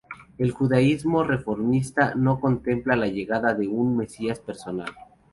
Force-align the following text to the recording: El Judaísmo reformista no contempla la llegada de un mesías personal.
El 0.39 0.49
Judaísmo 0.49 1.23
reformista 1.23 2.15
no 2.15 2.39
contempla 2.39 2.95
la 2.95 3.05
llegada 3.05 3.53
de 3.53 3.67
un 3.67 3.95
mesías 3.95 4.39
personal. 4.39 4.91